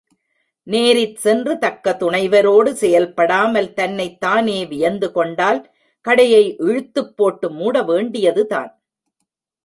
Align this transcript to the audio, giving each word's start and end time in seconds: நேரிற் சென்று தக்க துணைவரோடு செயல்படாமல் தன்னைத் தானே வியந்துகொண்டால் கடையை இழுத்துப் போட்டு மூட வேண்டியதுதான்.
நேரிற் 0.67 1.15
சென்று 1.15 1.57
தக்க 1.57 1.97
துணைவரோடு 1.99 2.71
செயல்படாமல் 2.71 3.73
தன்னைத் 3.73 4.19
தானே 4.19 4.65
வியந்துகொண்டால் 4.65 5.63
கடையை 6.01 6.55
இழுத்துப் 6.57 7.17
போட்டு 7.17 7.51
மூட 7.51 7.83
வேண்டியதுதான். 7.83 8.71